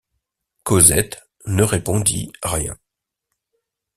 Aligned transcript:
Cosette 0.63 1.21
ne 1.45 1.61
répondit 1.61 2.33
rien. 2.41 2.75